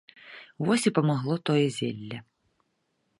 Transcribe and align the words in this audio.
Вось 0.69 0.87
і 0.89 0.93
памагло 0.99 1.35
тое 1.49 1.65
зелле! 1.77 2.17